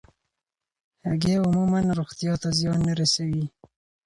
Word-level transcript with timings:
هګۍ 1.07 1.35
عموماً 1.43 1.79
روغتیا 1.99 2.33
ته 2.41 2.49
زیان 2.57 2.79
نه 2.87 2.93
رسوي. 2.99 3.43